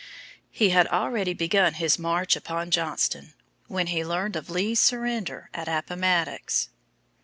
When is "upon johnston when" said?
2.35-3.85